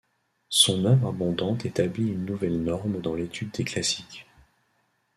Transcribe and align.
Son 0.49 0.85
œuvre 0.85 1.09
abondante 1.09 1.67
établit 1.67 2.07
une 2.09 2.25
nouvelle 2.25 2.59
norme 2.63 3.01
dans 3.01 3.13
l'étude 3.13 3.51
des 3.51 3.63
classiques. 3.63 4.25